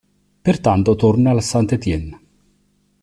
Pertanto 0.41 0.95
torna 0.95 1.29
al 1.29 1.43
Saint-Étienne. 1.43 2.19